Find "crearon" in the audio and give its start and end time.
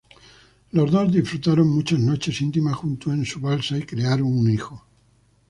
3.83-4.35